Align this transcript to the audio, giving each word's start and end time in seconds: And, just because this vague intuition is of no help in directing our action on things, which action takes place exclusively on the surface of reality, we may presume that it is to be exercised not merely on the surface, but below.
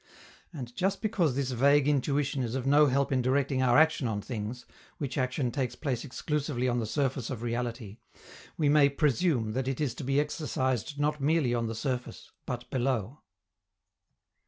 And, 0.51 0.75
just 0.75 0.99
because 1.03 1.35
this 1.35 1.51
vague 1.51 1.87
intuition 1.87 2.41
is 2.41 2.55
of 2.55 2.65
no 2.65 2.87
help 2.87 3.11
in 3.11 3.21
directing 3.21 3.61
our 3.61 3.77
action 3.77 4.07
on 4.07 4.19
things, 4.19 4.65
which 4.97 5.15
action 5.15 5.51
takes 5.51 5.75
place 5.75 6.03
exclusively 6.03 6.67
on 6.67 6.79
the 6.79 6.87
surface 6.87 7.29
of 7.29 7.43
reality, 7.43 7.97
we 8.57 8.67
may 8.67 8.89
presume 8.89 9.53
that 9.53 9.67
it 9.67 9.79
is 9.79 9.93
to 9.93 10.03
be 10.03 10.19
exercised 10.19 10.99
not 10.99 11.21
merely 11.21 11.53
on 11.53 11.67
the 11.67 11.75
surface, 11.75 12.31
but 12.47 12.67
below. 12.71 13.19